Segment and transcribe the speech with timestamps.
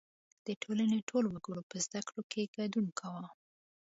[0.45, 3.25] •د ټولنې ټولو وګړو په زدهکړو کې ګډون کاوه.